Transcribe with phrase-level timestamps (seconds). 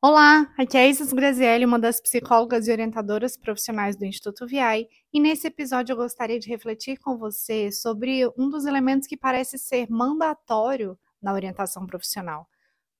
[0.00, 5.18] Olá, aqui é Isis Grazielli, uma das psicólogas e orientadoras profissionais do Instituto VI, e
[5.18, 9.90] nesse episódio eu gostaria de refletir com você sobre um dos elementos que parece ser
[9.90, 12.48] mandatório na orientação profissional,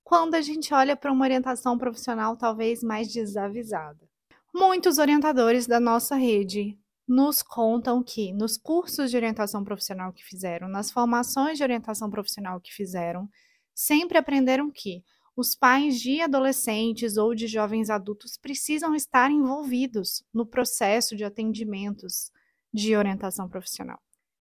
[0.02, 4.04] quando a gente olha para uma orientação profissional talvez mais desavisada.
[4.52, 6.76] Muitos orientadores da nossa rede
[7.06, 12.60] nos contam que nos cursos de orientação profissional que fizeram, nas formações de orientação profissional
[12.60, 13.28] que fizeram,
[13.72, 15.04] sempre aprenderam que
[15.38, 22.32] os pais de adolescentes ou de jovens adultos precisam estar envolvidos no processo de atendimentos
[22.74, 24.02] de orientação profissional.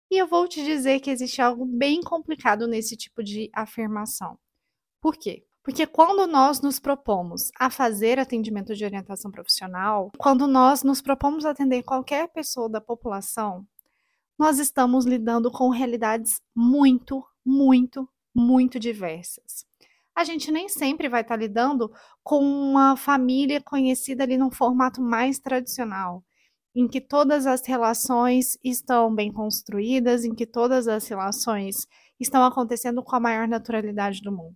[0.09, 4.39] E eu vou te dizer que existe algo bem complicado nesse tipo de afirmação.
[5.01, 5.45] Por quê?
[5.61, 11.45] Porque quando nós nos propomos a fazer atendimento de orientação profissional, quando nós nos propomos
[11.45, 13.67] a atender qualquer pessoa da população,
[14.39, 19.66] nós estamos lidando com realidades muito, muito, muito diversas
[20.17, 21.91] a gente nem sempre vai estar tá lidando
[22.23, 26.23] com uma família conhecida ali num formato mais tradicional,
[26.73, 31.85] em que todas as relações estão bem construídas, em que todas as relações
[32.19, 34.55] estão acontecendo com a maior naturalidade do mundo.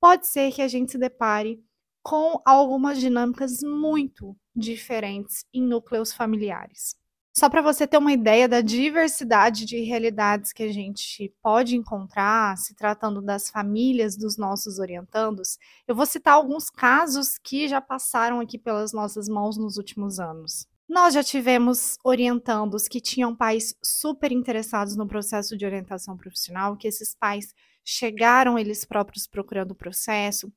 [0.00, 1.62] Pode ser que a gente se depare
[2.02, 6.96] com algumas dinâmicas muito diferentes em núcleos familiares.
[7.38, 12.56] Só para você ter uma ideia da diversidade de realidades que a gente pode encontrar
[12.56, 18.40] se tratando das famílias dos nossos orientandos, eu vou citar alguns casos que já passaram
[18.40, 20.66] aqui pelas nossas mãos nos últimos anos.
[20.88, 26.88] Nós já tivemos orientandos que tinham pais super interessados no processo de orientação profissional, que
[26.88, 27.52] esses pais
[27.84, 30.50] chegaram eles próprios procurando o processo,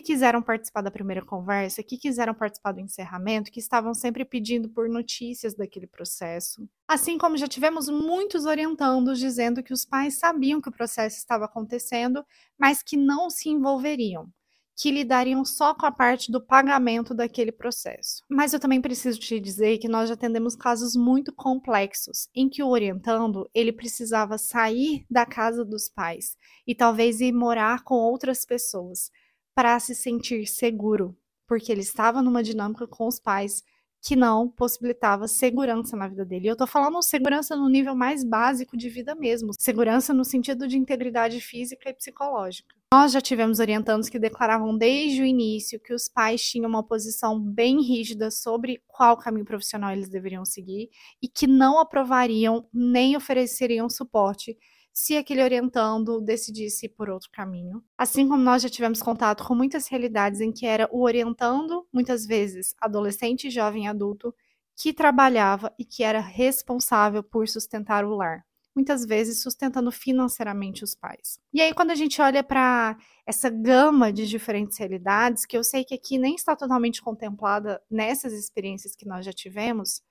[0.00, 4.68] que quiseram participar da primeira conversa, que quiseram participar do encerramento, que estavam sempre pedindo
[4.68, 6.68] por notícias daquele processo.
[6.88, 11.44] Assim como já tivemos muitos orientandos dizendo que os pais sabiam que o processo estava
[11.44, 12.24] acontecendo,
[12.58, 14.28] mas que não se envolveriam,
[14.76, 18.22] que lidariam só com a parte do pagamento daquele processo.
[18.28, 22.62] Mas eu também preciso te dizer que nós já atendemos casos muito complexos, em que
[22.62, 26.36] o orientando, ele precisava sair da casa dos pais
[26.66, 29.10] e talvez ir morar com outras pessoas
[29.54, 31.16] para se sentir seguro,
[31.46, 33.62] porque ele estava numa dinâmica com os pais
[34.04, 36.46] que não possibilitava segurança na vida dele.
[36.46, 40.68] E eu tô falando segurança no nível mais básico de vida mesmo, segurança no sentido
[40.68, 42.74] de integridade física e psicológica.
[42.92, 47.40] Nós já tivemos orientandos que declaravam desde o início que os pais tinham uma posição
[47.40, 50.90] bem rígida sobre qual caminho profissional eles deveriam seguir
[51.20, 54.56] e que não aprovariam nem ofereceriam suporte
[54.94, 57.82] se aquele orientando decidisse por outro caminho.
[57.98, 62.24] Assim como nós já tivemos contato com muitas realidades em que era o orientando, muitas
[62.24, 64.32] vezes adolescente, jovem, adulto,
[64.76, 68.46] que trabalhava e que era responsável por sustentar o lar.
[68.74, 71.40] Muitas vezes sustentando financeiramente os pais.
[71.52, 75.84] E aí, quando a gente olha para essa gama de diferentes realidades, que eu sei
[75.84, 80.02] que aqui nem está totalmente contemplada nessas experiências que nós já tivemos,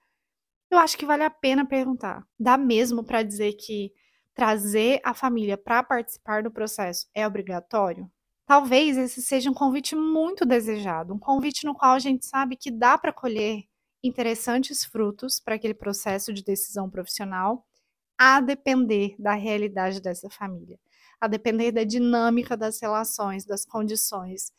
[0.71, 3.91] eu acho que vale a pena perguntar: dá mesmo para dizer que
[4.33, 8.09] trazer a família para participar do processo é obrigatório?
[8.45, 12.69] Talvez esse seja um convite muito desejado, um convite no qual a gente sabe que
[12.71, 13.63] dá para colher
[14.03, 17.65] interessantes frutos para aquele processo de decisão profissional,
[18.17, 20.79] a depender da realidade dessa família,
[21.21, 24.51] a depender da dinâmica das relações, das condições,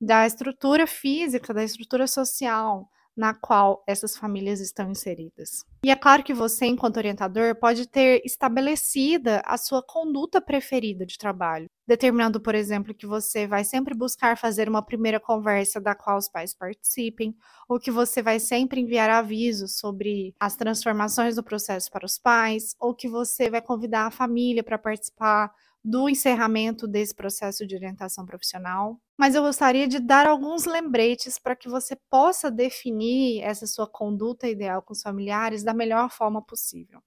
[0.00, 5.64] da estrutura física, da estrutura social, na qual essas famílias estão inseridas.
[5.84, 11.16] E é claro que você, enquanto orientador, pode ter estabelecida a sua conduta preferida de
[11.16, 16.18] trabalho, determinando, por exemplo, que você vai sempre buscar fazer uma primeira conversa da qual
[16.18, 17.34] os pais participem,
[17.68, 22.74] ou que você vai sempre enviar avisos sobre as transformações do processo para os pais,
[22.80, 25.52] ou que você vai convidar a família para participar
[25.86, 31.54] do encerramento desse processo de orientação profissional, mas eu gostaria de dar alguns lembretes para
[31.54, 37.00] que você possa definir essa sua conduta ideal com os familiares da melhor forma possível.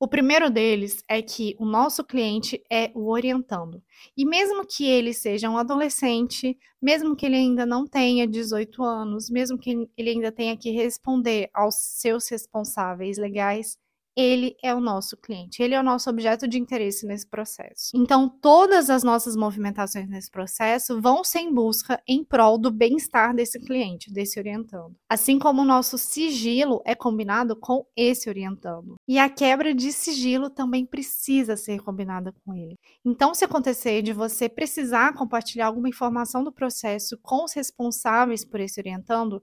[0.00, 3.80] O primeiro deles é que o nosso cliente é o orientando.
[4.16, 9.30] E mesmo que ele seja um adolescente, mesmo que ele ainda não tenha 18 anos,
[9.30, 13.78] mesmo que ele ainda tenha que responder aos seus responsáveis legais,
[14.16, 17.90] ele é o nosso cliente, ele é o nosso objeto de interesse nesse processo.
[17.94, 23.34] Então, todas as nossas movimentações nesse processo vão ser em busca em prol do bem-estar
[23.34, 24.94] desse cliente, desse orientando.
[25.08, 28.94] Assim como o nosso sigilo é combinado com esse orientando.
[29.06, 32.76] E a quebra de sigilo também precisa ser combinada com ele.
[33.04, 38.60] Então, se acontecer de você precisar compartilhar alguma informação do processo com os responsáveis por
[38.60, 39.42] esse orientando,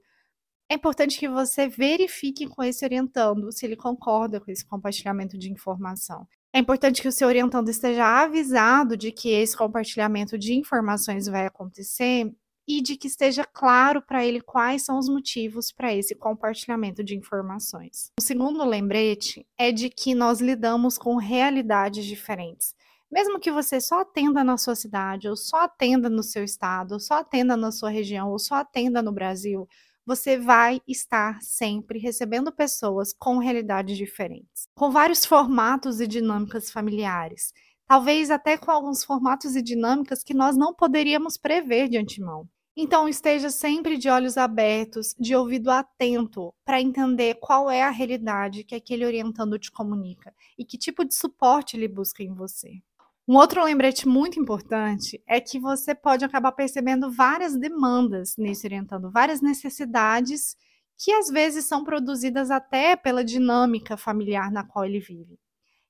[0.72, 5.52] é importante que você verifique com esse orientando se ele concorda com esse compartilhamento de
[5.52, 6.26] informação.
[6.50, 11.44] É importante que o seu orientando esteja avisado de que esse compartilhamento de informações vai
[11.44, 12.34] acontecer
[12.66, 17.16] e de que esteja claro para ele quais são os motivos para esse compartilhamento de
[17.16, 18.10] informações.
[18.18, 22.74] O segundo lembrete é de que nós lidamos com realidades diferentes.
[23.10, 27.00] Mesmo que você só atenda na sua cidade, ou só atenda no seu estado, ou
[27.00, 29.68] só atenda na sua região, ou só atenda no Brasil,
[30.06, 37.52] você vai estar sempre recebendo pessoas com realidades diferentes, com vários formatos e dinâmicas familiares,
[37.86, 42.48] talvez até com alguns formatos e dinâmicas que nós não poderíamos prever de antemão.
[42.74, 48.64] Então, esteja sempre de olhos abertos, de ouvido atento, para entender qual é a realidade
[48.64, 52.80] que aquele orientando te comunica e que tipo de suporte ele busca em você.
[53.26, 59.12] Um outro lembrete muito importante é que você pode acabar percebendo várias demandas nesse orientando,
[59.12, 60.56] várias necessidades
[60.98, 65.38] que às vezes são produzidas até pela dinâmica familiar na qual ele vive.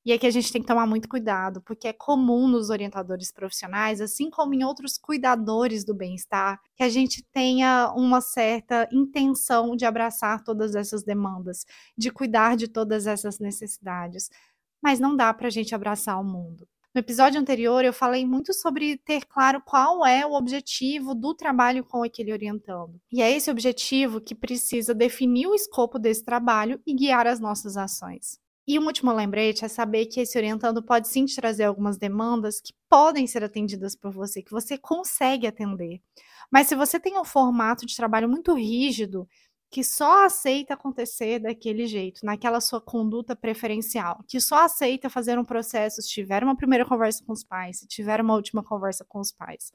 [0.05, 4.01] E aqui a gente tem que tomar muito cuidado, porque é comum nos orientadores profissionais,
[4.01, 9.85] assim como em outros cuidadores do bem-estar, que a gente tenha uma certa intenção de
[9.85, 11.65] abraçar todas essas demandas,
[11.97, 14.29] de cuidar de todas essas necessidades.
[14.83, 16.67] Mas não dá para a gente abraçar o mundo.
[16.95, 21.83] No episódio anterior, eu falei muito sobre ter claro qual é o objetivo do trabalho
[21.83, 23.01] com aquele orientando.
[23.11, 27.79] E é esse objetivo que precisa definir o escopo desse trabalho e guiar as nossas
[27.79, 28.39] ações.
[28.69, 32.61] E um último lembrete é saber que esse orientando pode sim te trazer algumas demandas
[32.61, 35.99] que podem ser atendidas por você, que você consegue atender.
[36.51, 39.27] Mas se você tem um formato de trabalho muito rígido,
[39.73, 45.45] que só aceita acontecer daquele jeito, naquela sua conduta preferencial, que só aceita fazer um
[45.47, 49.19] processo se tiver uma primeira conversa com os pais, se tiver uma última conversa com
[49.19, 49.73] os pais.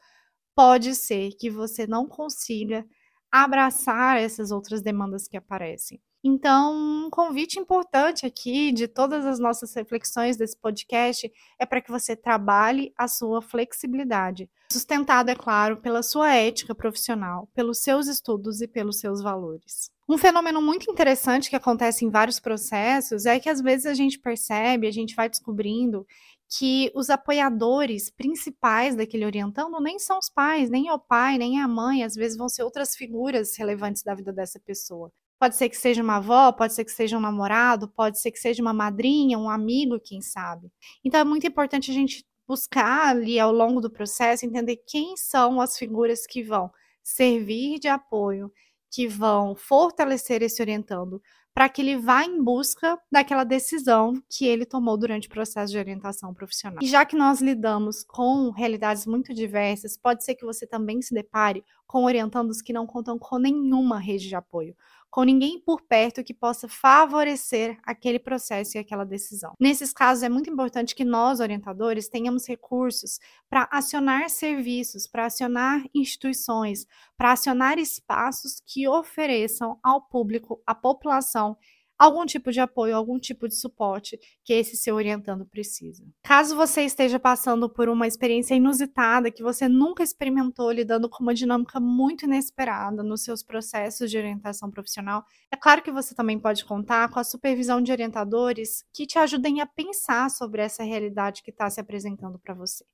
[0.56, 2.86] Pode ser que você não consiga
[3.32, 6.00] abraçar essas outras demandas que aparecem.
[6.24, 6.76] Então,
[7.06, 12.16] um convite importante aqui de todas as nossas reflexões desse podcast é para que você
[12.16, 18.68] trabalhe a sua flexibilidade, sustentado, é claro, pela sua ética profissional, pelos seus estudos e
[18.68, 19.92] pelos seus valores.
[20.10, 24.18] Um fenômeno muito interessante que acontece em vários processos é que às vezes a gente
[24.18, 26.06] percebe, a gente vai descobrindo
[26.50, 31.60] que os apoiadores principais daquele orientando nem são os pais, nem é o pai, nem
[31.60, 35.12] é a mãe, às vezes vão ser outras figuras relevantes da vida dessa pessoa.
[35.40, 38.40] Pode ser que seja uma avó, pode ser que seja um namorado, pode ser que
[38.40, 40.72] seja uma madrinha, um amigo, quem sabe.
[41.04, 45.60] Então é muito importante a gente buscar ali ao longo do processo entender quem são
[45.60, 46.72] as figuras que vão
[47.04, 48.52] servir de apoio,
[48.90, 51.22] que vão fortalecer esse orientando,
[51.54, 55.78] para que ele vá em busca daquela decisão que ele tomou durante o processo de
[55.80, 56.80] orientação profissional.
[56.84, 61.14] E já que nós lidamos com realidades muito diversas, pode ser que você também se
[61.14, 64.76] depare com orientandos que não contam com nenhuma rede de apoio
[65.10, 69.54] com ninguém por perto que possa favorecer aquele processo e aquela decisão.
[69.60, 73.20] Nesses casos, é muito importante que nós, orientadores, tenhamos recursos
[73.50, 76.86] para acionar serviços, para acionar instituições,
[77.18, 81.58] para acionar espaços que ofereçam ao público, à população,
[81.98, 86.04] algum tipo de apoio, algum tipo de suporte que esse seu orientando precisa.
[86.24, 91.34] Caso você esteja passando por uma experiência inusitada que você nunca experimentou lidando com uma
[91.34, 96.66] dinâmica muito inesperada nos seus processos de orientação profissional, é claro que você também pode
[96.66, 101.52] contar com a supervisão de orientadores que te ajudem a pensar sobre essa realidade que
[101.52, 102.86] está se apresentando para você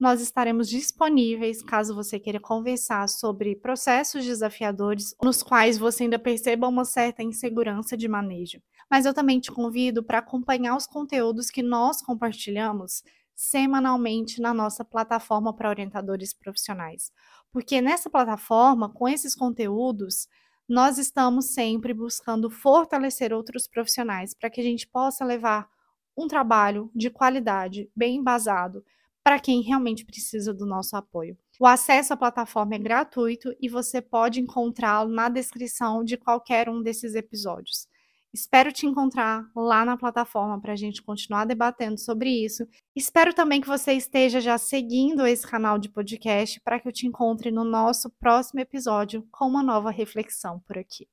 [0.00, 6.66] nós estaremos disponíveis caso você queira conversar sobre processos desafiadores nos quais você ainda perceba
[6.66, 8.62] uma certa insegurança de manejo.
[8.90, 13.02] Mas eu também te convido para acompanhar os conteúdos que nós compartilhamos
[13.36, 17.12] semanalmente na nossa plataforma para orientadores profissionais.
[17.52, 20.26] Porque nessa plataforma, com esses conteúdos,
[20.66, 25.68] nós estamos sempre buscando fortalecer outros profissionais para que a gente possa levar
[26.16, 28.82] um trabalho de qualidade, bem embasado,
[29.22, 31.36] para quem realmente precisa do nosso apoio.
[31.58, 36.82] O acesso à plataforma é gratuito e você pode encontrá-lo na descrição de qualquer um
[36.82, 37.86] desses episódios.
[38.32, 42.66] Espero te encontrar lá na plataforma para a gente continuar debatendo sobre isso.
[42.94, 47.06] Espero também que você esteja já seguindo esse canal de podcast para que eu te
[47.06, 51.08] encontre no nosso próximo episódio com uma nova reflexão por aqui.